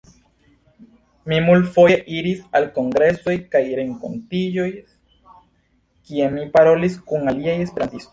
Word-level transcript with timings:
Mi 1.31 1.37
multfoje 1.49 1.97
iris 2.19 2.39
al 2.59 2.65
kongresoj 2.77 3.35
kaj 3.55 3.61
renkontiĝoj, 3.81 4.65
kie 6.09 6.31
mi 6.37 6.47
parolis 6.57 6.97
kun 7.13 7.33
aliaj 7.35 7.55
esperantistoj. 7.67 8.09